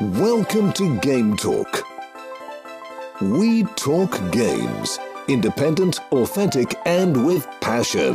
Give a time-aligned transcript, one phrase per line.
[0.00, 1.84] Welcome to Game Talk.
[3.20, 4.96] We talk games.
[5.26, 8.14] Independent, authentic, and with passion.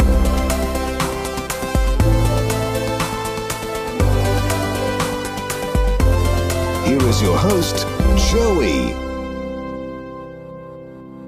[6.85, 7.85] Here is your host,
[8.31, 8.95] Joey.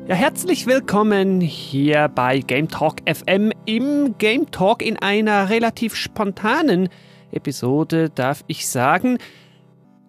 [0.07, 6.87] Ja, herzlich willkommen hier bei Game Talk FM im Game Talk in einer relativ spontanen
[7.33, 9.17] Episode, darf ich sagen.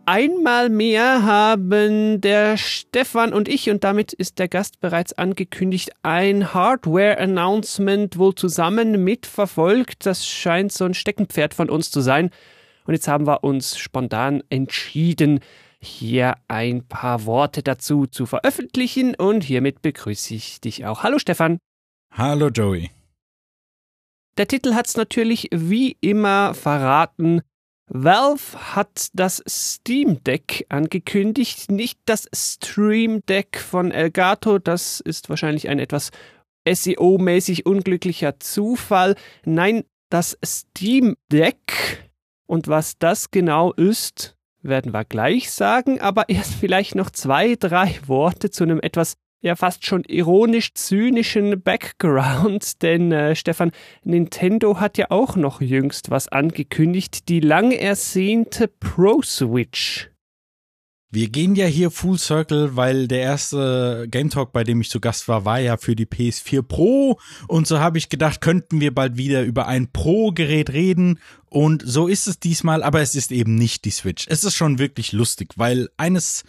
[0.08, 6.54] Einmal mehr haben der Stefan und ich, und damit ist der Gast bereits angekündigt, ein
[6.54, 10.06] Hardware-Announcement wohl zusammen mitverfolgt.
[10.06, 12.30] Das scheint so ein Steckenpferd von uns zu sein.
[12.84, 15.40] Und jetzt haben wir uns spontan entschieden,
[15.80, 19.16] hier ein paar Worte dazu zu veröffentlichen.
[19.16, 21.02] Und hiermit begrüße ich dich auch.
[21.02, 21.58] Hallo Stefan.
[22.12, 22.92] Hallo Joey.
[24.38, 27.42] Der Titel hat es natürlich wie immer verraten.
[27.88, 35.68] Valve hat das Steam Deck angekündigt, nicht das Stream Deck von Elgato, das ist wahrscheinlich
[35.68, 36.10] ein etwas
[36.66, 39.14] SEO-mäßig unglücklicher Zufall.
[39.44, 42.10] Nein, das Steam Deck.
[42.46, 47.98] Und was das genau ist, werden wir gleich sagen, aber erst vielleicht noch zwei, drei
[48.06, 49.14] Worte zu einem etwas
[49.46, 53.72] ja fast schon ironisch-zynischen Background, denn äh, Stefan,
[54.04, 60.10] Nintendo hat ja auch noch jüngst was angekündigt, die lang ersehnte Pro Switch.
[61.12, 65.00] Wir gehen ja hier Full Circle, weil der erste Game Talk, bei dem ich zu
[65.00, 67.18] Gast war, war ja für die PS4 Pro.
[67.46, 71.20] Und so habe ich gedacht, könnten wir bald wieder über ein Pro-Gerät reden.
[71.48, 74.26] Und so ist es diesmal, aber es ist eben nicht die Switch.
[74.28, 76.42] Es ist schon wirklich lustig, weil eines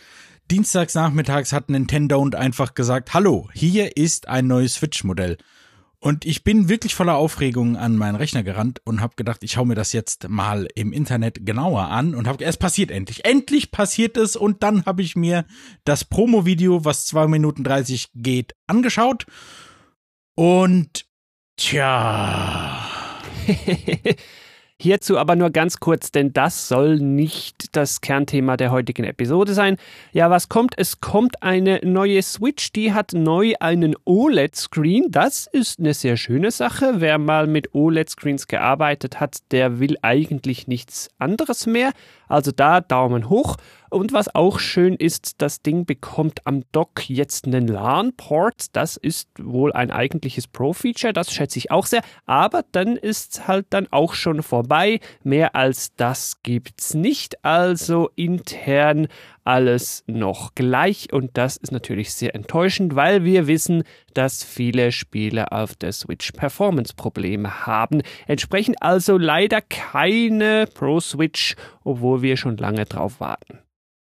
[0.50, 5.38] Dienstags nachmittags hat Nintendo und einfach gesagt, hallo, hier ist ein neues Switch-Modell.
[6.00, 9.66] Und ich bin wirklich voller Aufregung an meinen Rechner gerannt und habe gedacht, ich hau
[9.66, 13.26] mir das jetzt mal im Internet genauer an und habe es passiert endlich.
[13.26, 15.46] Endlich passiert es und dann habe ich mir
[15.86, 19.26] das Promo-Video, was zwei Minuten 30 geht, angeschaut
[20.36, 21.06] und
[21.58, 22.86] tja.
[24.80, 29.78] Hierzu aber nur ganz kurz, denn das soll nicht das Kernthema der heutigen Episode sein.
[30.12, 30.76] Ja, was kommt?
[30.78, 35.08] Es kommt eine neue Switch, die hat neu einen OLED-Screen.
[35.10, 36.96] Das ist eine sehr schöne Sache.
[36.98, 41.92] Wer mal mit OLED-Screens gearbeitet hat, der will eigentlich nichts anderes mehr.
[42.28, 43.58] Also da Daumen hoch.
[43.90, 48.76] Und was auch schön ist, das Ding bekommt am Dock jetzt einen LAN-Port.
[48.76, 52.02] Das ist wohl ein eigentliches Pro-Feature, das schätze ich auch sehr.
[52.26, 55.00] Aber dann ist halt dann auch schon vorbei.
[55.24, 57.44] Mehr als das gibt's nicht.
[57.46, 59.08] Also intern
[59.48, 63.84] alles noch gleich und das ist natürlich sehr enttäuschend, weil wir wissen,
[64.14, 68.02] dass viele Spiele auf der Switch Performance-Probleme haben.
[68.28, 71.56] Entsprechend also leider keine Pro Switch,
[71.86, 73.60] obwohl wir schon lange drauf warten.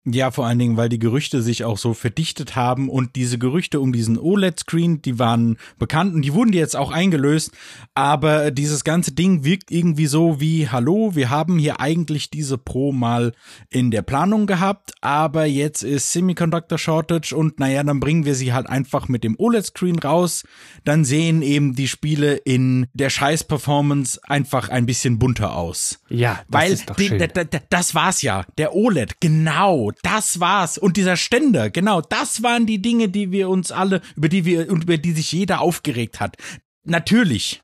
[0.03, 3.79] Ja, vor allen Dingen, weil die Gerüchte sich auch so verdichtet haben und diese Gerüchte
[3.79, 7.51] um diesen OLED-Screen, die waren bekannt und die wurden jetzt auch eingelöst.
[7.94, 12.91] Aber dieses ganze Ding wirkt irgendwie so wie, hallo, wir haben hier eigentlich diese Pro
[12.91, 13.34] mal
[13.69, 18.53] in der Planung gehabt, aber jetzt ist Semiconductor Shortage und naja, dann bringen wir sie
[18.53, 20.44] halt einfach mit dem OLED-Screen raus.
[20.83, 26.00] Dann sehen eben die Spiele in der Scheiß-Performance einfach ein bisschen bunter aus.
[26.09, 27.23] Ja, das weil ist doch schön.
[27.69, 28.45] das war's ja.
[28.57, 30.78] Der OLED, genau das war's.
[30.78, 34.69] Und dieser Ständer, genau, das waren die Dinge, die wir uns alle, über die wir,
[34.72, 36.35] und über die sich jeder aufgeregt hat.
[36.84, 37.62] Natürlich.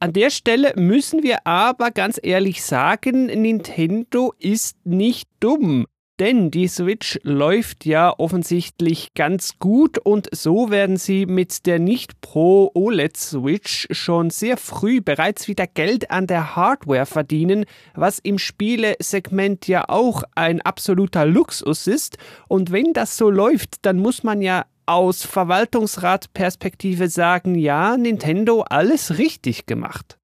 [0.00, 5.86] An der Stelle müssen wir aber ganz ehrlich sagen, Nintendo ist nicht dumm.
[6.20, 12.20] Denn die Switch läuft ja offensichtlich ganz gut und so werden sie mit der nicht
[12.20, 17.64] Pro OLED Switch schon sehr früh bereits wieder Geld an der Hardware verdienen,
[17.94, 22.16] was im Spielesegment ja auch ein absoluter Luxus ist.
[22.46, 29.18] Und wenn das so läuft, dann muss man ja aus Verwaltungsratperspektive sagen, ja, Nintendo alles
[29.18, 30.16] richtig gemacht.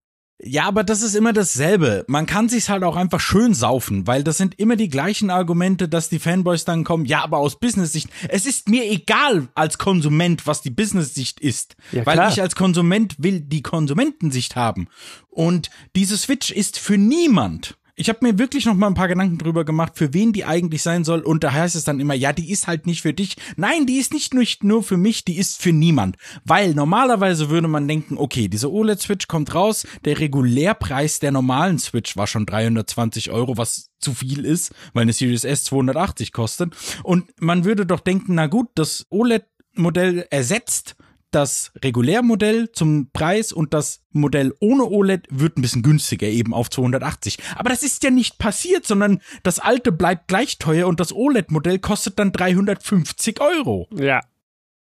[0.42, 2.04] Ja, aber das ist immer dasselbe.
[2.08, 5.86] Man kann sich's halt auch einfach schön saufen, weil das sind immer die gleichen Argumente,
[5.88, 10.46] dass die Fanboys dann kommen, ja, aber aus Business-Sicht, es ist mir egal als Konsument,
[10.46, 12.32] was die Business-Sicht ist, Ja, weil klar.
[12.32, 14.88] ich als Konsument will die Konsumentensicht haben.
[15.28, 17.76] Und diese Switch ist für niemand.
[17.96, 20.82] Ich habe mir wirklich noch mal ein paar Gedanken drüber gemacht, für wen die eigentlich
[20.82, 21.20] sein soll.
[21.20, 23.36] Und da heißt es dann immer, ja, die ist halt nicht für dich.
[23.56, 26.16] Nein, die ist nicht nur- nur für mich, die ist für niemand.
[26.44, 29.86] Weil normalerweise würde man denken, okay, diese OLED-Switch kommt raus.
[30.04, 35.12] Der Regulärpreis der normalen Switch war schon 320 Euro, was zu viel ist, weil eine
[35.12, 36.74] Series S 280 kostet.
[37.02, 40.96] Und man würde doch denken, na gut, das OLED-Modell ersetzt
[41.30, 46.70] das Regulärmodell zum Preis und das Modell ohne OLED wird ein bisschen günstiger, eben auf
[46.70, 47.38] 280.
[47.56, 51.78] Aber das ist ja nicht passiert, sondern das alte bleibt gleich teuer und das OLED-Modell
[51.78, 53.88] kostet dann 350 Euro.
[53.94, 54.20] Ja.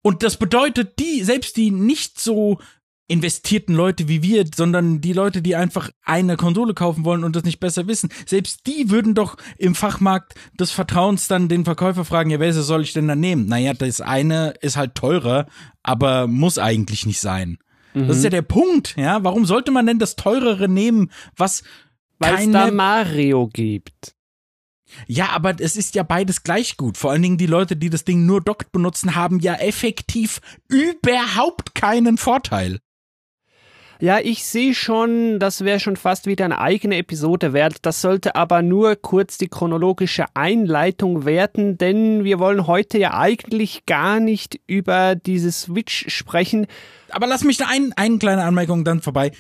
[0.02, 2.60] Und das bedeutet, die, selbst die nicht so
[3.08, 7.44] investierten Leute wie wir, sondern die Leute, die einfach eine Konsole kaufen wollen und das
[7.44, 12.30] nicht besser wissen, selbst die würden doch im Fachmarkt des Vertrauens dann den Verkäufer fragen,
[12.30, 13.46] ja, welche soll ich denn dann nehmen?
[13.48, 15.48] Naja, das eine ist halt teurer,
[15.84, 17.58] aber muss eigentlich nicht sein.
[17.94, 18.08] Mhm.
[18.08, 19.24] Das ist ja der Punkt, ja.
[19.24, 21.64] Warum sollte man denn das teurere nehmen, was
[22.20, 24.16] Weil es da Mario gibt.
[25.06, 26.98] Ja, aber es ist ja beides gleich gut.
[26.98, 30.40] Vor allen Dingen die Leute, die das Ding nur dockt benutzen, haben ja effektiv
[30.70, 32.80] überhaupt keinen Vorteil.
[34.00, 37.78] Ja, ich sehe schon, das wäre schon fast wieder eine eigene Episode wert.
[37.82, 43.86] Das sollte aber nur kurz die chronologische Einleitung werden, denn wir wollen heute ja eigentlich
[43.88, 46.68] gar nicht über diese Switch sprechen.
[47.10, 49.32] Aber lass mich da ein, eine kleine Anmerkung dann vorbei.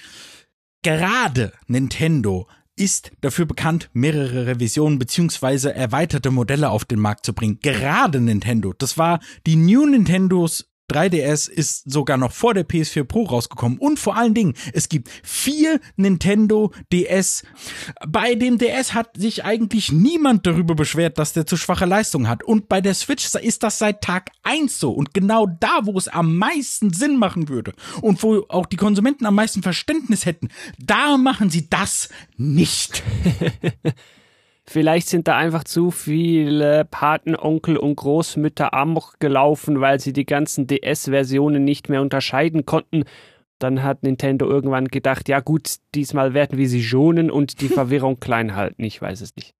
[0.81, 7.59] Gerade Nintendo ist dafür bekannt, mehrere Revisionen beziehungsweise erweiterte Modelle auf den Markt zu bringen.
[7.61, 8.73] Gerade Nintendo.
[8.73, 13.99] Das war die New Nintendos 3DS ist sogar noch vor der PS4 Pro rausgekommen und
[13.99, 17.43] vor allen Dingen, es gibt vier Nintendo DS.
[18.07, 22.43] Bei dem DS hat sich eigentlich niemand darüber beschwert, dass der zu schwache Leistung hat
[22.43, 26.07] und bei der Switch ist das seit Tag eins so und genau da, wo es
[26.07, 30.49] am meisten Sinn machen würde und wo auch die Konsumenten am meisten Verständnis hätten,
[30.79, 33.03] da machen sie das nicht.
[34.69, 40.25] Vielleicht sind da einfach zu viele Paten, Onkel und Großmütter amok gelaufen, weil sie die
[40.25, 43.05] ganzen DS-Versionen nicht mehr unterscheiden konnten.
[43.59, 48.19] Dann hat Nintendo irgendwann gedacht, ja gut, diesmal werden wir sie schonen und die Verwirrung
[48.19, 48.83] klein halten.
[48.83, 49.53] Ich weiß es nicht.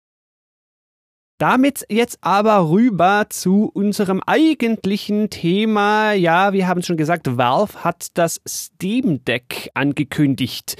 [1.38, 6.12] Damit jetzt aber rüber zu unserem eigentlichen Thema.
[6.12, 10.76] Ja, wir haben es schon gesagt, Valve hat das Steam Deck angekündigt.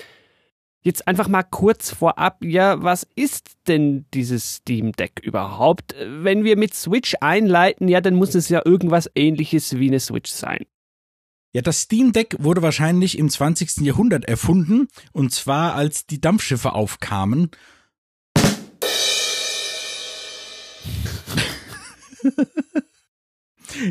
[0.83, 5.97] Jetzt einfach mal kurz vorab, ja, was ist denn dieses Steam Deck überhaupt?
[5.99, 10.31] Wenn wir mit Switch einleiten, ja, dann muss es ja irgendwas ähnliches wie eine Switch
[10.31, 10.65] sein.
[11.53, 13.79] Ja, das Steam Deck wurde wahrscheinlich im 20.
[13.79, 17.51] Jahrhundert erfunden, und zwar als die Dampfschiffe aufkamen.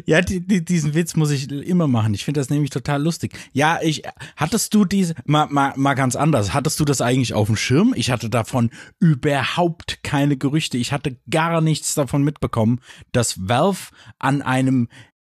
[0.05, 2.13] Ja, die, die, diesen Witz muss ich immer machen.
[2.13, 3.37] Ich finde das nämlich total lustig.
[3.53, 4.03] Ja, ich
[4.35, 6.53] hattest du diese mal, mal, mal ganz anders.
[6.53, 7.93] Hattest du das eigentlich auf dem Schirm?
[7.95, 10.77] Ich hatte davon überhaupt keine Gerüchte.
[10.77, 12.79] Ich hatte gar nichts davon mitbekommen,
[13.11, 14.87] dass Valve an einem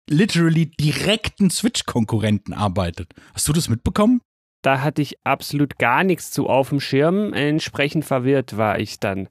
[0.08, 3.12] literally direkten Switch-Konkurrenten arbeitet.
[3.34, 4.20] Hast du das mitbekommen?
[4.62, 7.32] Da hatte ich absolut gar nichts zu auf dem Schirm.
[7.32, 9.28] Entsprechend verwirrt war ich dann.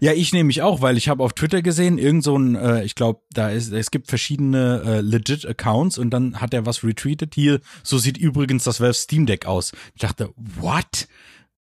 [0.00, 2.84] Ja, ich nehme mich auch, weil ich habe auf Twitter gesehen, irgend so ein, äh,
[2.84, 6.84] ich glaube, da ist, es gibt verschiedene äh, legit Accounts und dann hat er was
[6.84, 7.34] retweetet.
[7.34, 9.72] Hier, so sieht übrigens das Valve Steam Deck aus.
[9.94, 11.08] Ich dachte, what?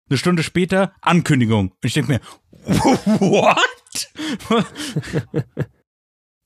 [0.09, 1.71] Eine Stunde später Ankündigung.
[1.71, 2.21] Und ich denke mir,
[3.21, 3.59] what?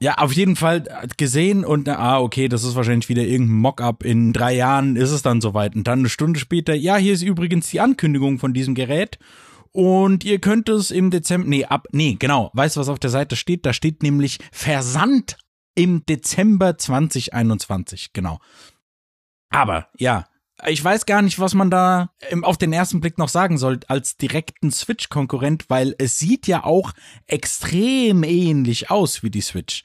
[0.00, 0.85] Ja, auf jeden Fall
[1.17, 4.05] gesehen und ah, okay, das ist wahrscheinlich wieder irgendein Mockup.
[4.05, 5.76] In drei Jahren ist es dann soweit.
[5.76, 9.19] Und dann eine Stunde später, ja, hier ist übrigens die Ankündigung von diesem Gerät.
[9.73, 13.11] Und ihr könnt es im Dezember, nee, ab, nee, genau, weißt du, was auf der
[13.11, 13.67] Seite steht?
[13.67, 15.37] Da steht nämlich Versand
[15.75, 18.38] im Dezember 2021, genau.
[19.50, 20.26] Aber, ja,
[20.66, 22.10] ich weiß gar nicht, was man da
[22.42, 26.92] auf den ersten Blick noch sagen soll als direkten Switch-Konkurrent, weil es sieht ja auch
[27.26, 29.84] extrem ähnlich aus wie die Switch.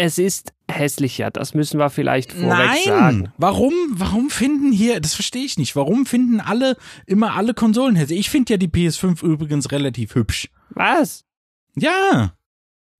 [0.00, 2.84] Es ist hässlicher, das müssen wir vielleicht vorweg Nein.
[2.84, 3.32] sagen.
[3.36, 6.76] Warum, warum finden hier, das verstehe ich nicht, warum finden alle
[7.06, 8.20] immer alle Konsolen hässlich?
[8.20, 10.50] Ich finde ja die PS5 übrigens relativ hübsch.
[10.70, 11.24] Was?
[11.74, 12.32] Ja.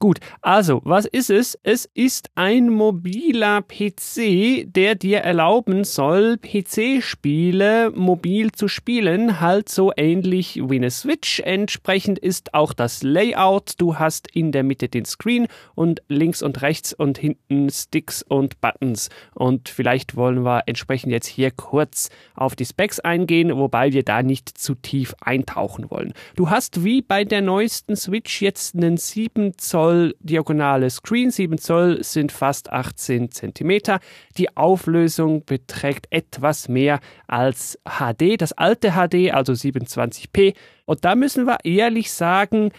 [0.01, 1.59] Gut, also, was ist es?
[1.65, 9.91] Es ist ein mobiler PC, der dir erlauben soll, PC-Spiele mobil zu spielen, halt so
[9.97, 11.41] ähnlich wie eine Switch.
[11.41, 13.73] Entsprechend ist auch das Layout.
[13.79, 18.61] Du hast in der Mitte den Screen und links und rechts und hinten Sticks und
[18.61, 19.09] Buttons.
[19.35, 24.23] Und vielleicht wollen wir entsprechend jetzt hier kurz auf die Specs eingehen, wobei wir da
[24.23, 26.13] nicht zu tief eintauchen wollen.
[26.37, 31.57] Du hast wie bei der neuesten Switch jetzt einen 7 Zoll Zoll diagonale Screen, 7
[31.57, 34.01] Zoll sind fast 18 Zentimeter.
[34.37, 40.55] Die Auflösung beträgt etwas mehr als HD, das alte HD, also 27p.
[40.85, 42.71] Und da müssen wir ehrlich sagen,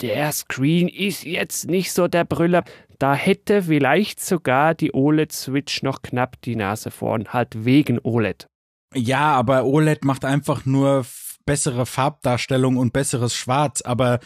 [0.00, 2.64] der Screen ist jetzt nicht so der Brüller.
[2.98, 8.48] Da hätte vielleicht sogar die OLED-Switch noch knapp die Nase vorn, halt wegen OLED.
[8.94, 11.06] Ja, aber OLED macht einfach nur
[11.44, 14.18] bessere Farbdarstellung und besseres Schwarz, aber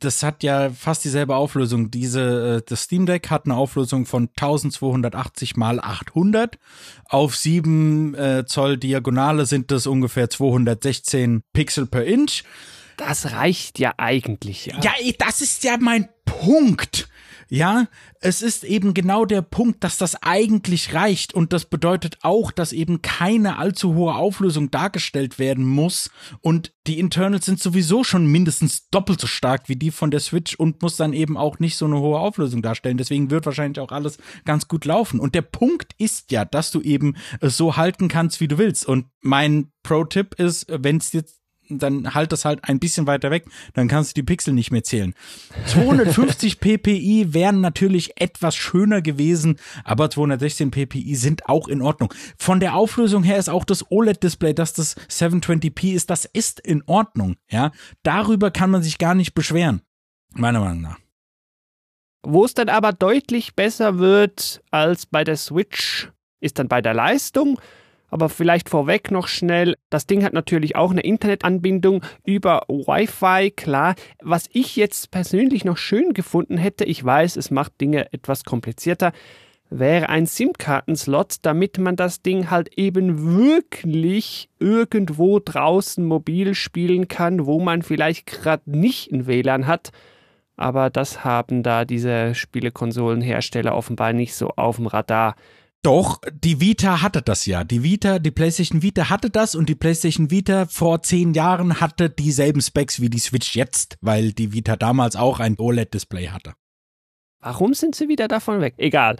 [0.00, 1.90] das hat ja fast dieselbe Auflösung.
[1.90, 6.58] Diese, äh, das Steam Deck hat eine Auflösung von 1280 mal 800.
[7.08, 12.42] Auf 7 äh, Zoll Diagonale sind das ungefähr 216 Pixel per Inch.
[12.96, 14.80] Das reicht ja eigentlich, ja.
[14.80, 17.08] Ja, das ist ja mein Punkt.
[17.54, 17.86] Ja,
[18.18, 22.72] es ist eben genau der Punkt, dass das eigentlich reicht und das bedeutet auch, dass
[22.72, 28.88] eben keine allzu hohe Auflösung dargestellt werden muss und die Internals sind sowieso schon mindestens
[28.90, 31.84] doppelt so stark wie die von der Switch und muss dann eben auch nicht so
[31.84, 32.98] eine hohe Auflösung darstellen.
[32.98, 35.20] Deswegen wird wahrscheinlich auch alles ganz gut laufen.
[35.20, 38.84] Und der Punkt ist ja, dass du eben so halten kannst, wie du willst.
[38.84, 43.44] Und mein Pro-Tipp ist, wenn es jetzt dann halt das halt ein bisschen weiter weg,
[43.72, 45.14] dann kannst du die Pixel nicht mehr zählen.
[45.66, 52.12] 250 ppi wären natürlich etwas schöner gewesen, aber 216 ppi sind auch in Ordnung.
[52.38, 56.82] Von der Auflösung her ist auch das OLED-Display, dass das 720p ist, das ist in
[56.86, 57.72] Ordnung, ja.
[58.02, 59.82] Darüber kann man sich gar nicht beschweren,
[60.34, 60.98] meiner Meinung nach.
[62.26, 66.94] Wo es dann aber deutlich besser wird als bei der Switch, ist dann bei der
[66.94, 67.60] Leistung.
[68.10, 73.94] Aber vielleicht vorweg noch schnell, das Ding hat natürlich auch eine Internetanbindung über Wi-Fi, klar.
[74.22, 79.12] Was ich jetzt persönlich noch schön gefunden hätte, ich weiß, es macht Dinge etwas komplizierter,
[79.70, 87.46] wäre ein SIM-Kartenslot, damit man das Ding halt eben wirklich irgendwo draußen mobil spielen kann,
[87.46, 89.90] wo man vielleicht gerade nicht ein WLAN hat.
[90.56, 95.34] Aber das haben da diese Spielekonsolenhersteller offenbar nicht so auf dem Radar.
[95.84, 97.62] Doch, die Vita hatte das ja.
[97.62, 102.08] Die Vita, die PlayStation Vita hatte das und die PlayStation Vita vor zehn Jahren hatte
[102.08, 106.54] dieselben Specs wie die Switch jetzt, weil die Vita damals auch ein OLED-Display hatte.
[107.40, 108.72] Warum sind sie wieder davon weg?
[108.78, 109.16] Egal.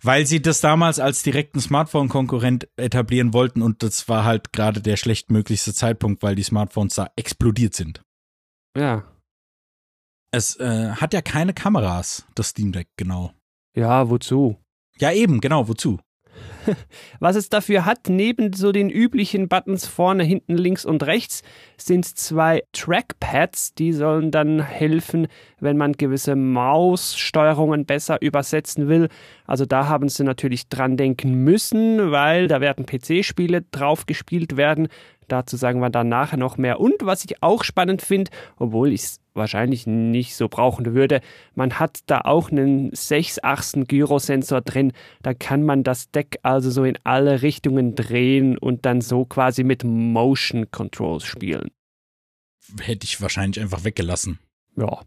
[0.00, 4.96] Weil sie das damals als direkten Smartphone-Konkurrent etablieren wollten und das war halt gerade der
[4.96, 8.00] schlechtmöglichste Zeitpunkt, weil die Smartphones da explodiert sind.
[8.74, 9.04] Ja.
[10.30, 13.34] Es äh, hat ja keine Kameras, das Steam Deck, genau.
[13.76, 14.63] Ja, wozu?
[14.98, 15.98] Ja, eben, genau, wozu?
[17.20, 21.42] Was es dafür hat, neben so den üblichen Buttons vorne, hinten, links und rechts,
[21.76, 25.26] sind zwei Trackpads, die sollen dann helfen,
[25.60, 29.08] wenn man gewisse Maussteuerungen besser übersetzen will.
[29.46, 34.88] Also da haben sie natürlich dran denken müssen, weil da werden PC-Spiele drauf gespielt werden.
[35.28, 36.80] Dazu sagen wir dann nachher noch mehr.
[36.80, 41.20] Und was ich auch spannend finde, obwohl ich es wahrscheinlich nicht so brauchen würde,
[41.54, 44.92] man hat da auch einen 6-achsen Gyrosensor drin.
[45.22, 49.64] Da kann man das Deck also so in alle Richtungen drehen und dann so quasi
[49.64, 51.70] mit Motion Controls spielen.
[52.80, 54.38] Hätte ich wahrscheinlich einfach weggelassen.
[54.76, 55.02] Ja,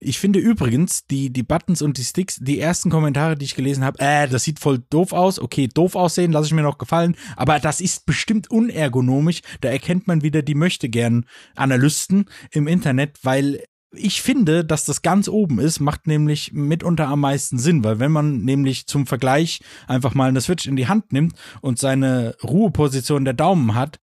[0.00, 3.82] ich finde übrigens, die, die Buttons und die Sticks, die ersten Kommentare, die ich gelesen
[3.84, 5.40] habe, äh, das sieht voll doof aus.
[5.40, 7.16] Okay, doof aussehen, lasse ich mir noch gefallen.
[7.36, 9.40] Aber das ist bestimmt unergonomisch.
[9.60, 11.26] Da erkennt man wieder die möchte gern
[11.56, 17.20] Analysten im Internet, weil ich finde, dass das ganz oben ist, macht nämlich mitunter am
[17.20, 21.12] meisten Sinn, weil wenn man nämlich zum Vergleich einfach mal eine Switch in die Hand
[21.12, 23.98] nimmt und seine Ruheposition der Daumen hat,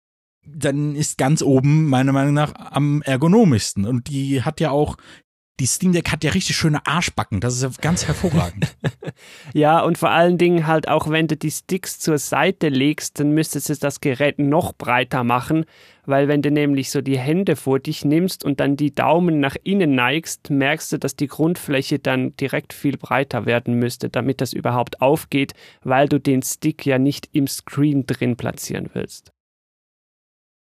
[0.46, 3.86] dann ist ganz oben meiner Meinung nach am ergonomischsten.
[3.86, 4.96] Und die hat ja auch
[5.60, 7.40] die Steam Deck hat ja richtig schöne Arschbacken.
[7.40, 8.74] Das ist ja ganz hervorragend.
[9.52, 13.32] ja, und vor allen Dingen halt auch, wenn du die Sticks zur Seite legst, dann
[13.32, 15.66] müsstest du das Gerät noch breiter machen,
[16.06, 19.56] weil wenn du nämlich so die Hände vor dich nimmst und dann die Daumen nach
[19.62, 24.54] innen neigst, merkst du, dass die Grundfläche dann direkt viel breiter werden müsste, damit das
[24.54, 25.52] überhaupt aufgeht,
[25.82, 29.32] weil du den Stick ja nicht im Screen drin platzieren willst.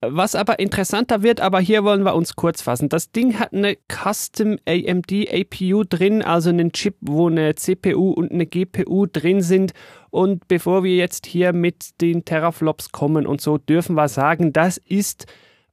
[0.02, 2.90] Was aber interessanter wird, aber hier wollen wir uns kurz fassen.
[2.90, 8.30] Das Ding hat eine Custom AMD APU drin, also einen Chip, wo eine CPU und
[8.30, 9.72] eine GPU drin sind.
[10.10, 14.76] Und bevor wir jetzt hier mit den Teraflops kommen und so, dürfen wir sagen, das
[14.76, 15.26] ist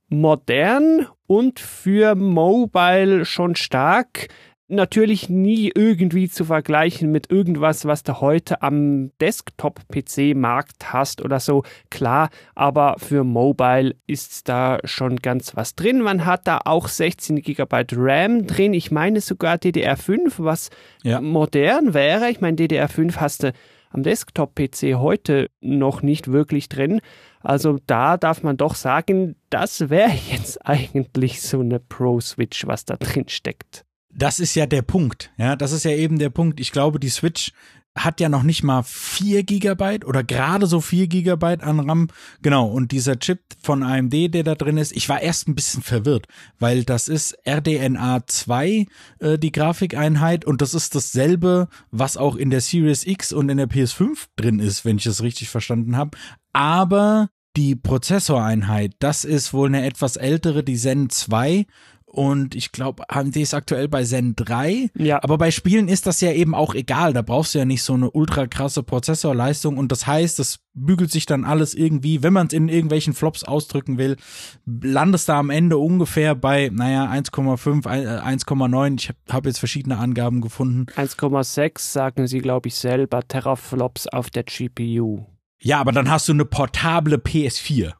[0.07, 4.29] modern und für Mobile schon stark
[4.73, 11.63] natürlich nie irgendwie zu vergleichen mit irgendwas, was du heute am Desktop-PC-Markt hast oder so.
[11.89, 16.01] Klar, aber für Mobile ist da schon ganz was drin.
[16.01, 18.73] Man hat da auch 16 GB RAM drin.
[18.73, 20.69] Ich meine sogar DDR5, was
[21.03, 21.21] ja.
[21.21, 22.29] modern wäre.
[22.29, 23.53] Ich meine, DDR5 hast du
[23.91, 26.99] am Desktop-PC heute noch nicht wirklich drin.
[27.41, 32.97] Also da darf man doch sagen, das wäre jetzt eigentlich so eine Pro-Switch, was da
[32.97, 35.31] drin steckt das ist ja der Punkt.
[35.37, 36.59] Ja, das ist ja eben der Punkt.
[36.59, 37.51] Ich glaube, die Switch
[37.95, 42.07] hat ja noch nicht mal vier Gigabyte oder gerade so vier Gigabyte an RAM.
[42.41, 42.65] Genau.
[42.67, 46.27] Und dieser Chip von AMD, der da drin ist, ich war erst ein bisschen verwirrt,
[46.59, 48.87] weil das ist RDNA 2,
[49.19, 53.57] äh, die Grafikeinheit, und das ist dasselbe, was auch in der Series X und in
[53.57, 56.17] der PS5 drin ist, wenn ich es richtig verstanden habe.
[56.51, 61.67] Aber die Prozessoreinheit, das ist wohl eine etwas ältere, die Zen 2
[62.13, 64.91] und ich glaube, AMD ist aktuell bei Zen 3.
[64.95, 65.23] Ja.
[65.23, 67.11] Aber bei Spielen ist das ja eben auch egal.
[67.11, 71.09] Da brauchst du ja nicht so eine ultra krasse Prozessorleistung und das heißt, das bügelt
[71.09, 74.17] sich dann alles irgendwie, wenn man es in irgendwelchen Flops ausdrücken will,
[74.65, 78.99] landest da am Ende ungefähr bei, naja, 1,5, 1,9.
[78.99, 80.85] Ich habe hab jetzt verschiedene Angaben gefunden.
[80.95, 85.25] 1,6 sagen sie, glaube ich, selber, Teraflops auf der GPU.
[85.59, 87.93] Ja, aber dann hast du eine portable PS4.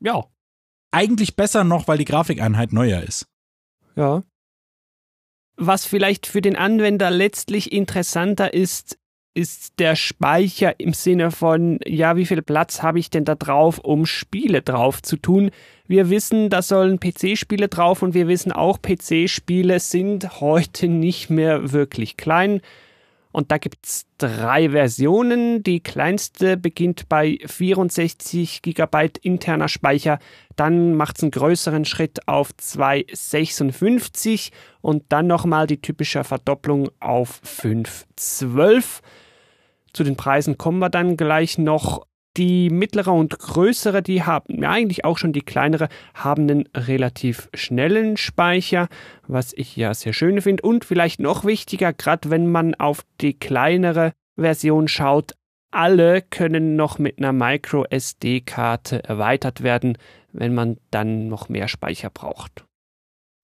[0.00, 0.24] Ja.
[0.90, 3.28] Eigentlich besser noch, weil die Grafikeinheit neuer ist.
[3.96, 4.22] Ja.
[5.56, 8.98] Was vielleicht für den Anwender letztlich interessanter ist,
[9.34, 13.78] ist der Speicher im Sinne von, ja, wie viel Platz habe ich denn da drauf,
[13.78, 15.50] um Spiele drauf zu tun?
[15.86, 21.72] Wir wissen, da sollen PC-Spiele drauf und wir wissen auch, PC-Spiele sind heute nicht mehr
[21.72, 22.60] wirklich klein.
[23.32, 25.62] Und da gibt es drei Versionen.
[25.62, 30.18] Die kleinste beginnt bei 64 GB interner Speicher.
[30.56, 37.40] Dann macht es einen größeren Schritt auf 256 und dann nochmal die typische Verdopplung auf
[37.44, 39.00] 512.
[39.92, 42.06] Zu den Preisen kommen wir dann gleich noch.
[42.36, 47.48] Die mittlere und größere, die haben, ja eigentlich auch schon die kleinere, haben einen relativ
[47.54, 48.88] schnellen Speicher,
[49.26, 50.62] was ich ja sehr schön finde.
[50.62, 55.34] Und vielleicht noch wichtiger, gerade wenn man auf die kleinere Version schaut,
[55.72, 59.98] alle können noch mit einer Micro SD-Karte erweitert werden,
[60.32, 62.64] wenn man dann noch mehr Speicher braucht.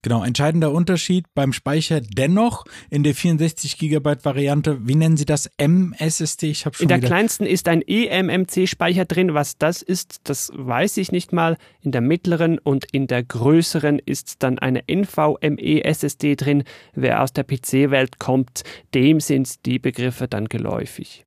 [0.07, 5.49] Genau, entscheidender Unterschied beim Speicher dennoch in der 64 GB Variante, wie nennen Sie das?
[5.57, 6.49] MSSD?
[6.49, 9.33] Ich habe schon In der wieder kleinsten ist ein eMMC-Speicher drin.
[9.33, 11.57] Was das ist, das weiß ich nicht mal.
[11.81, 16.63] In der mittleren und in der größeren ist dann eine NVMe-SSD drin.
[16.93, 21.26] Wer aus der PC-Welt kommt, dem sind die Begriffe dann geläufig.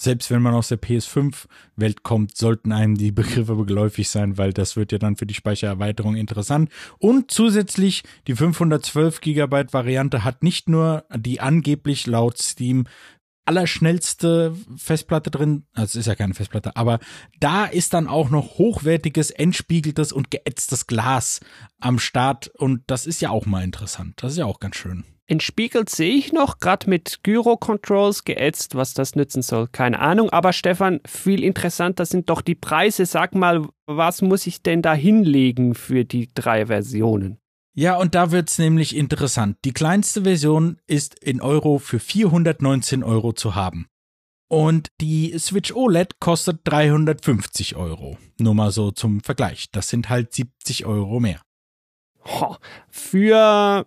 [0.00, 4.76] Selbst wenn man aus der PS5-Welt kommt, sollten einem die Begriffe geläufig sein, weil das
[4.76, 6.70] wird ja dann für die Speichererweiterung interessant.
[6.98, 12.86] Und zusätzlich die 512 GB Variante hat nicht nur die angeblich laut Steam
[13.44, 17.00] allerschnellste Festplatte drin, also es ist ja keine Festplatte, aber
[17.40, 21.40] da ist dann auch noch hochwertiges, entspiegeltes und geätztes Glas
[21.80, 24.14] am Start und das ist ja auch mal interessant.
[24.18, 25.04] Das ist ja auch ganz schön.
[25.30, 29.68] Entspiegelt sehe ich noch, gerade mit Gyro-Controls geätzt, was das nützen soll.
[29.68, 33.06] Keine Ahnung, aber Stefan, viel interessanter sind doch die Preise.
[33.06, 37.38] Sag mal, was muss ich denn da hinlegen für die drei Versionen?
[37.74, 39.56] Ja, und da wird's nämlich interessant.
[39.64, 43.86] Die kleinste Version ist in Euro für 419 Euro zu haben.
[44.48, 48.18] Und die Switch OLED kostet 350 Euro.
[48.40, 49.70] Nur mal so zum Vergleich.
[49.70, 51.40] Das sind halt 70 Euro mehr.
[52.90, 53.86] Für,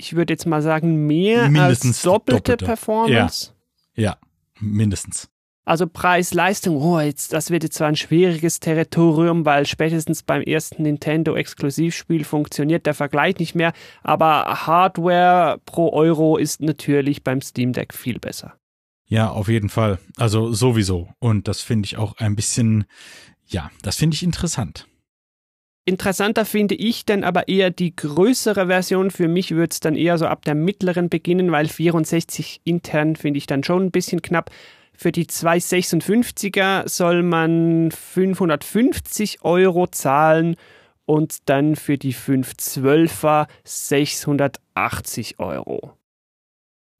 [0.00, 2.64] ich würde jetzt mal sagen, mehr Mindestens als doppelte, doppelte.
[2.64, 3.52] Performance.
[3.94, 4.16] Ja,
[4.58, 5.28] mindestens.
[5.66, 10.82] Also Preis-Leistung, oh, jetzt, das wird jetzt zwar ein schwieriges Territorium, weil spätestens beim ersten
[10.82, 17.94] Nintendo-Exklusivspiel funktioniert der Vergleich nicht mehr, aber Hardware pro Euro ist natürlich beim Steam Deck
[17.94, 18.54] viel besser.
[19.06, 19.98] Ja, auf jeden Fall.
[20.16, 21.08] Also sowieso.
[21.18, 22.84] Und das finde ich auch ein bisschen,
[23.46, 24.86] ja, das finde ich interessant.
[25.86, 29.10] Interessanter finde ich dann aber eher die größere Version.
[29.10, 33.38] Für mich wird es dann eher so ab der mittleren beginnen, weil 64 intern finde
[33.38, 34.50] ich dann schon ein bisschen knapp.
[34.92, 40.56] Für die 256er soll man 550 Euro zahlen
[41.06, 45.96] und dann für die 512er 680 Euro.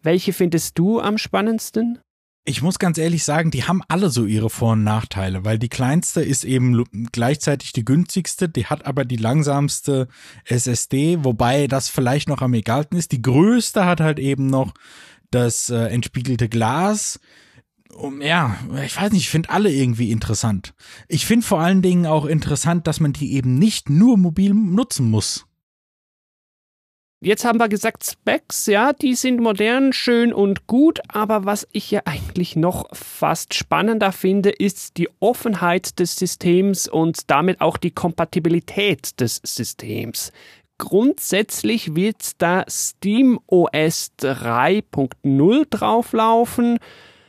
[0.03, 2.01] Welche findest du am spannendsten?
[2.44, 5.68] Ich muss ganz ehrlich sagen, die haben alle so ihre Vor- und Nachteile, weil die
[5.68, 10.09] kleinste ist eben gleichzeitig die günstigste, die hat aber die langsamste
[10.46, 13.12] SSD, wobei das vielleicht noch am egalsten ist.
[13.12, 14.72] Die größte hat halt eben noch
[15.31, 17.20] das äh, entspiegelte Glas.
[17.92, 20.74] Um, ja, ich weiß nicht, ich finde alle irgendwie interessant.
[21.09, 25.11] Ich finde vor allen Dingen auch interessant, dass man die eben nicht nur mobil nutzen
[25.11, 25.46] muss.
[27.22, 31.90] Jetzt haben wir gesagt, Specs, ja, die sind modern, schön und gut, aber was ich
[31.90, 37.90] ja eigentlich noch fast spannender finde, ist die Offenheit des Systems und damit auch die
[37.90, 40.33] Kompatibilität des Systems.
[40.78, 46.78] Grundsätzlich wird da Steam OS 3.0 drauflaufen.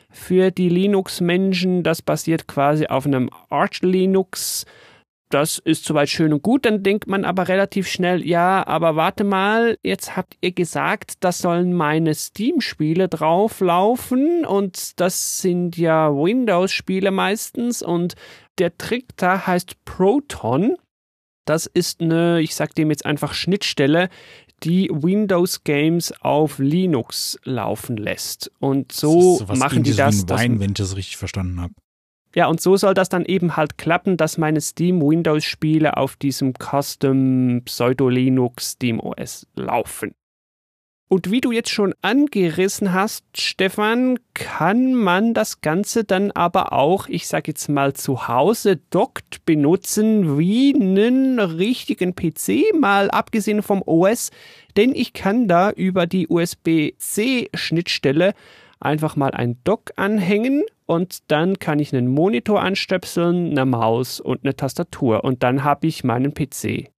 [0.09, 4.65] Für die Linux-Menschen, das basiert quasi auf einem Arch Linux.
[5.31, 9.23] Das ist soweit schön und gut, dann denkt man aber relativ schnell, ja, aber warte
[9.23, 17.11] mal, jetzt habt ihr gesagt, da sollen meine Steam-Spiele drauflaufen und das sind ja Windows-Spiele
[17.11, 18.15] meistens und
[18.59, 20.75] der Trick da heißt Proton.
[21.45, 24.09] Das ist eine, ich sag dem jetzt einfach Schnittstelle,
[24.63, 28.51] die Windows Games auf Linux laufen lässt.
[28.59, 30.27] Und so Das machen die das.
[30.29, 31.73] Wein, wenn ich das richtig verstanden habe.
[32.33, 36.15] Ja, und so soll das dann eben halt klappen, dass meine Steam Windows Spiele auf
[36.15, 40.13] diesem Custom Pseudo Linux Steam OS laufen.
[41.13, 47.09] Und wie du jetzt schon angerissen hast, Stefan, kann man das Ganze dann aber auch,
[47.09, 53.83] ich sag jetzt mal zu Hause dockt benutzen wie einen richtigen PC, mal abgesehen vom
[53.85, 54.31] OS,
[54.77, 58.33] denn ich kann da über die USB-C Schnittstelle
[58.81, 64.43] einfach mal ein Dock anhängen und dann kann ich einen Monitor anstöpseln, eine Maus und
[64.43, 66.91] eine Tastatur und dann habe ich meinen PC.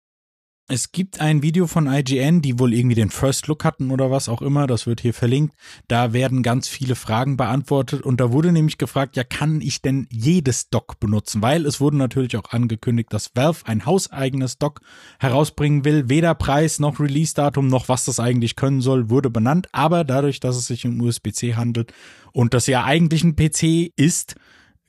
[0.69, 4.29] Es gibt ein Video von IGN, die wohl irgendwie den First Look hatten oder was
[4.29, 5.53] auch immer, das wird hier verlinkt.
[5.89, 10.07] Da werden ganz viele Fragen beantwortet und da wurde nämlich gefragt, ja, kann ich denn
[10.09, 11.41] jedes Dock benutzen?
[11.41, 14.79] Weil es wurde natürlich auch angekündigt, dass Valve ein hauseigenes Dock
[15.19, 16.07] herausbringen will.
[16.07, 19.67] Weder Preis noch Release-Datum noch was das eigentlich können soll, wurde benannt.
[19.73, 21.91] Aber dadurch, dass es sich um USB-C handelt
[22.31, 24.35] und das ja eigentlich ein PC ist,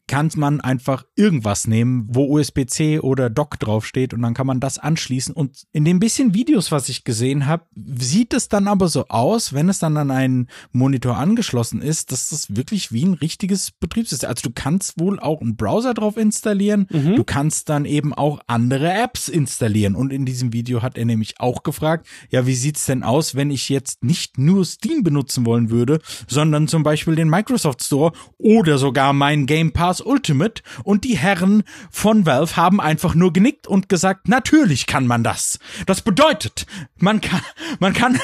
[0.06, 4.78] kann man einfach irgendwas nehmen, wo USB-C oder Dock draufsteht und dann kann man das
[4.78, 5.34] anschließen.
[5.34, 9.54] Und in den bisschen Videos, was ich gesehen habe, sieht es dann aber so aus,
[9.54, 14.28] wenn es dann an einen Monitor angeschlossen ist, dass das wirklich wie ein richtiges Betriebssystem.
[14.28, 17.16] Also du kannst wohl auch einen Browser drauf installieren, mhm.
[17.16, 19.94] du kannst dann eben auch andere Apps installieren.
[19.94, 23.50] Und in diesem Video hat er nämlich auch gefragt, ja, wie sieht's denn aus, wenn
[23.50, 28.76] ich jetzt nicht nur Steam benutzen wollen würde, sondern zum Beispiel den Microsoft Store oder
[28.76, 33.66] sogar meinen Game Pass Stars Ultimate und die Herren von Valve haben einfach nur genickt
[33.66, 35.58] und gesagt, natürlich kann man das.
[35.86, 36.66] Das bedeutet,
[36.98, 37.40] man kann,
[37.78, 38.18] man kann,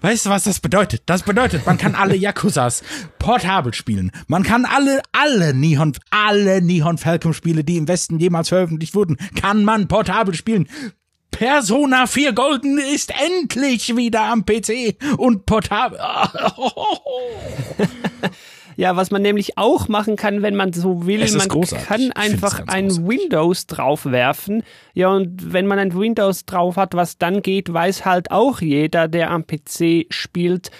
[0.00, 1.02] weißt du, was das bedeutet?
[1.06, 2.82] Das bedeutet, man kann alle Yakuzas
[3.18, 4.10] portabel spielen.
[4.26, 9.16] Man kann alle, alle Nihon, alle Nihon Falcon Spiele, die im Westen jemals veröffentlicht wurden,
[9.40, 10.68] kann man portabel spielen.
[11.30, 16.00] Persona 4 Golden ist endlich wieder am PC und portabel.
[18.76, 21.86] Ja, was man nämlich auch machen kann, wenn man so will, man großartig.
[21.86, 23.08] kann einfach ein großartig.
[23.08, 24.62] Windows draufwerfen.
[24.94, 29.08] Ja, und wenn man ein Windows drauf hat, was dann geht, weiß halt auch jeder,
[29.08, 30.70] der am PC spielt.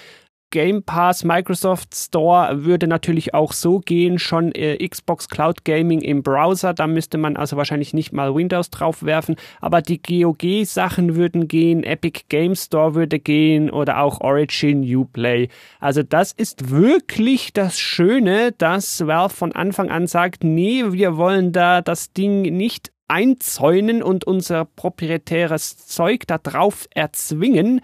[0.51, 6.23] Game Pass, Microsoft Store würde natürlich auch so gehen, schon äh, Xbox Cloud Gaming im
[6.23, 11.49] Browser, da müsste man also wahrscheinlich nicht mal Windows draufwerfen, aber die GOG Sachen würden
[11.49, 15.49] gehen, Epic Game Store würde gehen oder auch Origin Uplay.
[15.79, 21.53] Also das ist wirklich das Schöne, dass Valve von Anfang an sagt, nee, wir wollen
[21.53, 27.81] da das Ding nicht einzäunen und unser proprietäres Zeug da drauf erzwingen,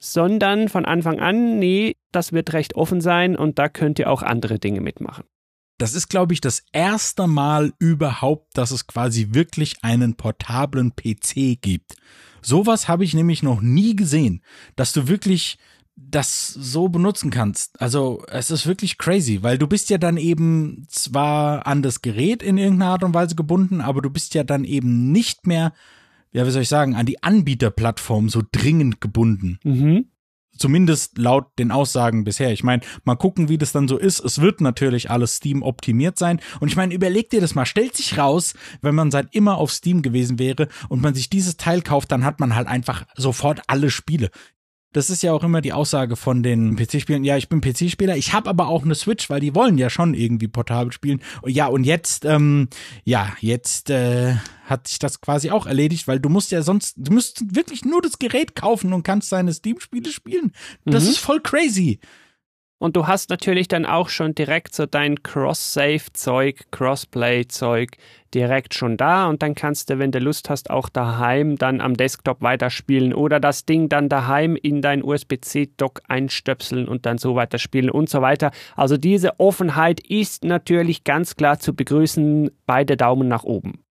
[0.00, 4.22] sondern von Anfang an, nee, das wird recht offen sein und da könnt ihr auch
[4.22, 5.24] andere Dinge mitmachen.
[5.78, 11.60] Das ist, glaube ich, das erste Mal überhaupt, dass es quasi wirklich einen portablen PC
[11.60, 11.94] gibt.
[12.42, 14.42] Sowas habe ich nämlich noch nie gesehen,
[14.76, 15.58] dass du wirklich
[15.96, 17.80] das so benutzen kannst.
[17.80, 22.42] Also es ist wirklich crazy, weil du bist ja dann eben zwar an das Gerät
[22.42, 25.72] in irgendeiner Art und Weise gebunden, aber du bist ja dann eben nicht mehr
[26.32, 29.58] ja, wie soll ich sagen, an die Anbieterplattform so dringend gebunden.
[29.64, 30.06] Mhm.
[30.56, 32.52] Zumindest laut den Aussagen bisher.
[32.52, 34.20] Ich meine, mal gucken, wie das dann so ist.
[34.20, 36.38] Es wird natürlich alles Steam optimiert sein.
[36.60, 37.64] Und ich meine, überleg dir das mal.
[37.64, 41.56] Stellt sich raus, wenn man seit immer auf Steam gewesen wäre und man sich dieses
[41.56, 44.30] Teil kauft, dann hat man halt einfach sofort alle Spiele.
[44.92, 47.22] Das ist ja auch immer die Aussage von den PC-Spielen.
[47.22, 50.14] Ja, ich bin PC-Spieler, ich habe aber auch eine Switch, weil die wollen ja schon
[50.14, 51.22] irgendwie portabel spielen.
[51.46, 52.68] Ja, und jetzt, ähm,
[53.04, 54.34] ja, jetzt äh,
[54.66, 58.02] hat sich das quasi auch erledigt, weil du musst ja sonst, du musst wirklich nur
[58.02, 60.52] das Gerät kaufen und kannst deine Steam-Spiele spielen.
[60.84, 61.10] Das mhm.
[61.10, 62.00] ist voll crazy.
[62.80, 67.90] Und du hast natürlich dann auch schon direkt so dein Cross-Save-Zeug, Crossplay-Zeug
[68.32, 71.94] direkt schon da und dann kannst du, wenn du Lust hast, auch daheim dann am
[71.94, 77.90] Desktop weiterspielen oder das Ding dann daheim in dein USB-C-Dock einstöpseln und dann so weiterspielen
[77.90, 78.50] und so weiter.
[78.76, 82.50] Also diese Offenheit ist natürlich ganz klar zu begrüßen.
[82.64, 83.84] Beide Daumen nach oben.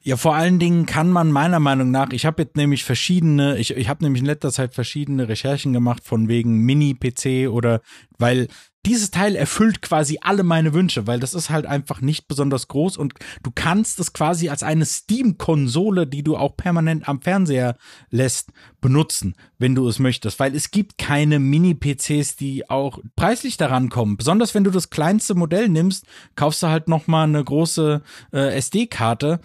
[0.00, 3.76] Ja, vor allen Dingen kann man meiner Meinung nach, ich habe jetzt nämlich verschiedene, ich,
[3.76, 7.80] ich habe nämlich in letzter Zeit verschiedene Recherchen gemacht von wegen Mini-PC oder
[8.16, 8.46] weil
[8.86, 12.96] dieses Teil erfüllt quasi alle meine Wünsche, weil das ist halt einfach nicht besonders groß
[12.96, 17.76] und du kannst es quasi als eine Steam-Konsole, die du auch permanent am Fernseher
[18.08, 23.88] lässt, benutzen, wenn du es möchtest, weil es gibt keine Mini-PCs, die auch preislich daran
[23.88, 24.16] kommen.
[24.16, 26.06] Besonders wenn du das kleinste Modell nimmst,
[26.36, 28.00] kaufst du halt noch mal eine große
[28.32, 29.40] äh, SD-Karte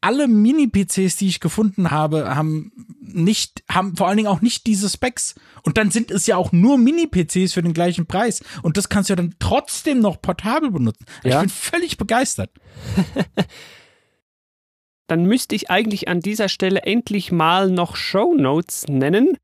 [0.00, 4.88] alle Mini-PCs, die ich gefunden habe, haben nicht, haben vor allen Dingen auch nicht diese
[4.88, 5.34] Specs.
[5.62, 8.42] Und dann sind es ja auch nur Mini-PCs für den gleichen Preis.
[8.62, 11.06] Und das kannst du ja dann trotzdem noch portabel benutzen.
[11.24, 11.36] Ja.
[11.36, 12.50] Ich bin völlig begeistert.
[15.06, 19.36] dann müsste ich eigentlich an dieser Stelle endlich mal noch Show Notes nennen.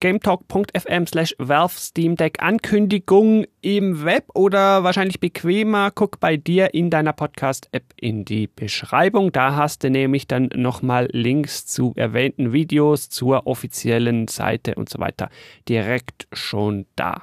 [0.00, 6.90] gametalk.fm slash Valve Steam Deck Ankündigung im Web oder wahrscheinlich bequemer, guck bei dir in
[6.90, 9.30] deiner Podcast-App in die Beschreibung.
[9.30, 14.98] Da hast du nämlich dann nochmal Links zu erwähnten Videos, zur offiziellen Seite und so
[14.98, 15.28] weiter
[15.68, 17.22] direkt schon da.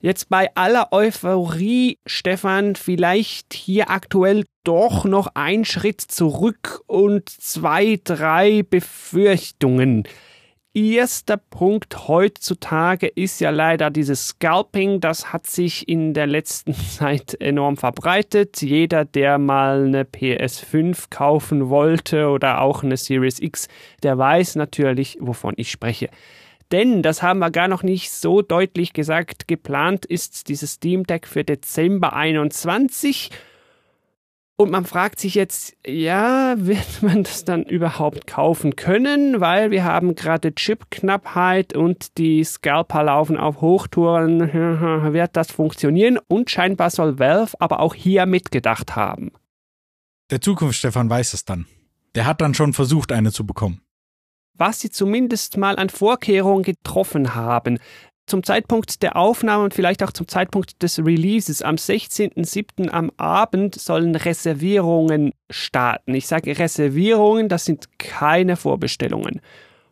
[0.00, 8.00] Jetzt bei aller Euphorie, Stefan, vielleicht hier aktuell doch noch ein Schritt zurück und zwei,
[8.02, 10.02] drei Befürchtungen.
[10.74, 15.00] Erster Punkt heutzutage ist ja leider dieses Scalping.
[15.00, 18.62] Das hat sich in der letzten Zeit enorm verbreitet.
[18.62, 23.68] Jeder, der mal eine PS5 kaufen wollte oder auch eine Series X,
[24.02, 26.08] der weiß natürlich, wovon ich spreche.
[26.70, 31.26] Denn, das haben wir gar noch nicht so deutlich gesagt, geplant ist dieses Steam Deck
[31.26, 33.28] für Dezember 21.
[34.56, 39.40] Und man fragt sich jetzt, ja, wird man das dann überhaupt kaufen können?
[39.40, 44.40] Weil wir haben gerade Chipknappheit und die Scalper laufen auf Hochtouren.
[45.12, 46.18] wird das funktionieren?
[46.28, 49.32] Und scheinbar soll Valve aber auch hier mitgedacht haben.
[50.30, 51.66] Der Zukunft Stefan weiß es dann.
[52.14, 53.80] Der hat dann schon versucht, eine zu bekommen
[54.54, 57.78] was sie zumindest mal an Vorkehrungen getroffen haben.
[58.32, 62.88] Zum Zeitpunkt der Aufnahme und vielleicht auch zum Zeitpunkt des Releases am 16.07.
[62.88, 66.14] am Abend sollen Reservierungen starten.
[66.14, 69.42] Ich sage Reservierungen, das sind keine Vorbestellungen.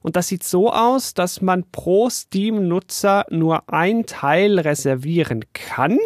[0.01, 5.99] Und das sieht so aus, dass man pro Steam-Nutzer nur ein Teil reservieren kann.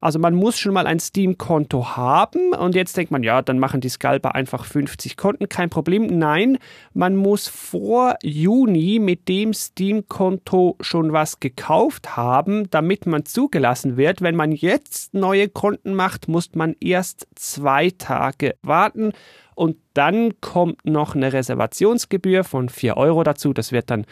[0.00, 3.82] Also man muss schon mal ein Steam-Konto haben und jetzt denkt man, ja, dann machen
[3.82, 6.06] die Scalper einfach 50 Konten, kein Problem.
[6.06, 6.58] Nein,
[6.94, 14.22] man muss vor Juni mit dem Steam-Konto schon was gekauft haben, damit man zugelassen wird.
[14.22, 19.12] Wenn man jetzt neue Konten macht, muss man erst zwei Tage warten
[19.54, 23.52] und dann kommt noch eine Reservationsgebühr von 4 Euro dazu.
[23.52, 24.06] Das wird dann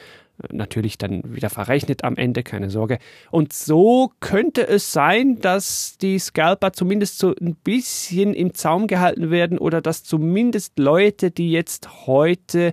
[0.52, 2.98] natürlich dann wieder verrechnet am Ende, keine Sorge.
[3.30, 9.30] Und so könnte es sein, dass die Scalper zumindest so ein bisschen im Zaum gehalten
[9.30, 12.72] werden oder dass zumindest Leute, die jetzt heute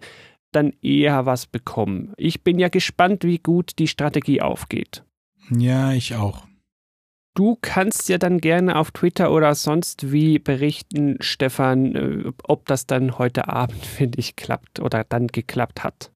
[0.52, 2.14] dann eher was bekommen.
[2.18, 5.04] Ich bin ja gespannt, wie gut die Strategie aufgeht.
[5.50, 6.46] Ja, ich auch.
[7.36, 12.88] Du kannst ja dann gerne auf Twitter oder sonst wie berichten, Stefan, äh, ob das
[12.88, 16.12] dann heute Abend, finde ich, klappt oder dann geklappt hat.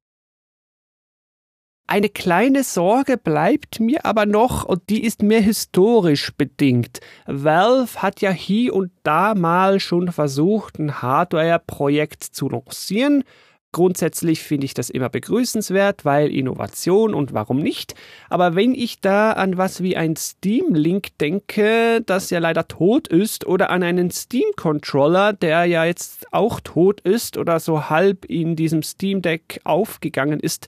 [1.91, 6.99] Eine kleine Sorge bleibt mir aber noch und die ist mehr historisch bedingt.
[7.25, 13.23] Valve hat ja hier und da mal schon versucht, ein Hardware-Projekt zu lancieren.
[13.71, 17.95] Grundsätzlich finde ich das immer begrüßenswert, weil Innovation und warum nicht.
[18.29, 23.07] Aber wenn ich da an was wie ein Steam Link denke, das ja leider tot
[23.07, 28.25] ist, oder an einen Steam Controller, der ja jetzt auch tot ist oder so halb
[28.25, 30.67] in diesem Steam Deck aufgegangen ist,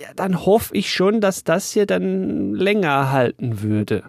[0.00, 4.04] ja, dann hoffe ich schon, dass das hier dann länger halten würde.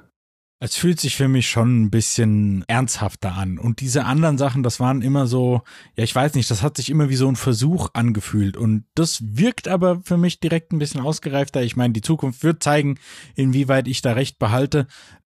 [0.64, 3.58] Es fühlt sich für mich schon ein bisschen ernsthafter an.
[3.58, 5.64] Und diese anderen Sachen, das waren immer so,
[5.98, 8.58] ja, ich weiß nicht, das hat sich immer wie so ein Versuch angefühlt.
[8.58, 11.64] Und das wirkt aber für mich direkt ein bisschen ausgereifter.
[11.64, 13.00] Ich meine, die Zukunft wird zeigen,
[13.34, 14.86] inwieweit ich da recht behalte.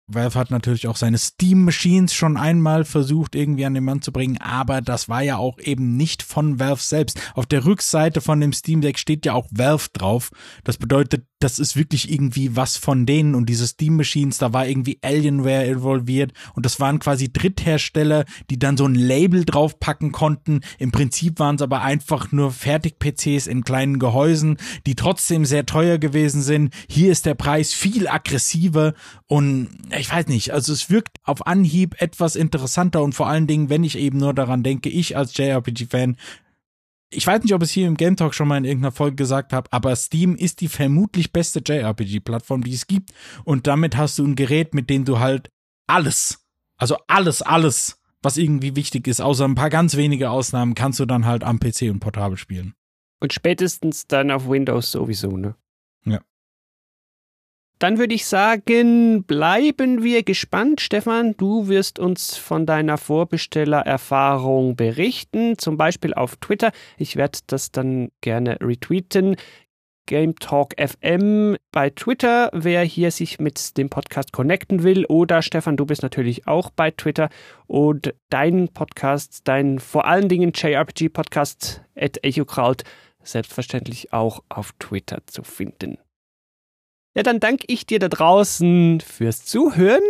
[0.08, 4.10] Valve hat natürlich auch seine Steam Machines schon einmal versucht irgendwie an den Mann zu
[4.10, 7.20] bringen, aber das war ja auch eben nicht von Valve selbst.
[7.34, 10.30] Auf der Rückseite von dem Steam Deck steht ja auch Valve drauf.
[10.64, 14.66] Das bedeutet, das ist wirklich irgendwie was von denen und diese Steam Machines, da war
[14.66, 20.60] irgendwie Alienware involviert und das waren quasi Dritthersteller, die dann so ein Label draufpacken konnten.
[20.78, 25.98] Im Prinzip waren es aber einfach nur Fertig-PCs in kleinen Gehäusen, die trotzdem sehr teuer
[25.98, 26.74] gewesen sind.
[26.88, 28.94] Hier ist der Preis viel aggressiver
[29.26, 33.70] und ich weiß nicht, also es wirkt auf Anhieb etwas interessanter und vor allen Dingen,
[33.70, 36.16] wenn ich eben nur daran denke, ich als JRPG-Fan
[37.10, 39.16] ich weiß nicht, ob ich es hier im Game Talk schon mal in irgendeiner Folge
[39.16, 43.12] gesagt habe, aber Steam ist die vermutlich beste JRPG-Plattform, die es gibt.
[43.44, 45.50] Und damit hast du ein Gerät, mit dem du halt
[45.86, 51.00] alles, also alles, alles, was irgendwie wichtig ist, außer ein paar ganz wenige Ausnahmen, kannst
[51.00, 52.74] du dann halt am PC und portabel spielen.
[53.20, 55.54] Und spätestens dann auf Windows sowieso, ne?
[57.78, 60.80] Dann würde ich sagen, bleiben wir gespannt.
[60.80, 66.72] Stefan, du wirst uns von deiner Vorbestellererfahrung berichten, zum Beispiel auf Twitter.
[66.96, 69.36] Ich werde das dann gerne retweeten.
[70.06, 75.04] Game Talk FM bei Twitter, wer hier sich mit dem Podcast connecten will.
[75.04, 77.28] Oder Stefan, du bist natürlich auch bei Twitter.
[77.66, 82.82] Und dein Podcast, dein vor allen Dingen JRPG-Podcast at EchoCrowd,
[83.22, 85.98] selbstverständlich auch auf Twitter zu finden.
[87.18, 90.04] Ja, dann danke ich dir da draußen fürs Zuhören.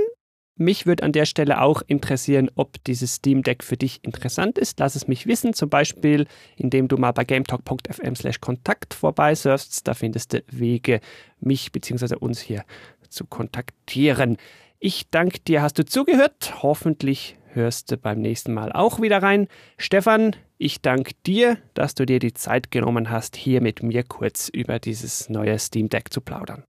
[0.57, 4.79] Mich würde an der Stelle auch interessieren, ob dieses Steam Deck für dich interessant ist.
[4.79, 9.89] Lass es mich wissen, zum Beispiel, indem du mal bei gametalk.fm slash Kontakt vorbeisurfst.
[9.89, 11.01] Da findest du Wege,
[11.41, 12.17] mich bzw.
[12.17, 12.67] uns hier
[13.09, 14.37] zu kontaktieren.
[14.79, 16.63] Ich danke dir, hast du zugehört.
[16.63, 19.49] Hoffentlich hörst du beim nächsten Mal auch wieder rein.
[19.79, 24.51] Stefan, ich danke dir, dass du dir die Zeit genommen hast, hier mit mir kurz
[24.51, 26.65] über dieses neue Steam Deck zu plaudern.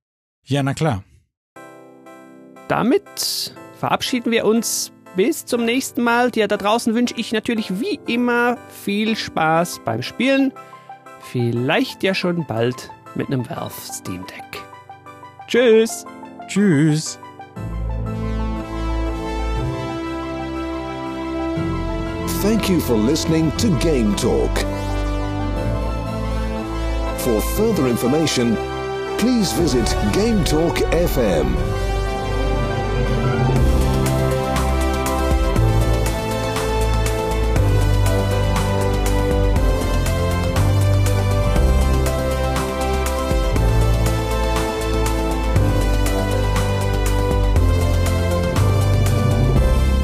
[0.46, 1.04] Ja, na klar.
[2.68, 4.92] Damit verabschieden wir uns.
[5.16, 6.32] Bis zum nächsten Mal.
[6.32, 10.54] Dir da draußen wünsche ich natürlich wie immer viel Spaß beim Spielen.
[11.20, 14.64] Vielleicht ja schon bald mit einem Valve Steam Deck.
[15.48, 16.06] Tschüss.
[16.48, 17.20] Tschüss.
[22.42, 24.50] Thank you for listening to Game Talk.
[27.18, 28.56] For further information,
[29.20, 31.54] please visit Game Talk FM.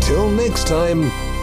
[0.01, 1.34] Till next time.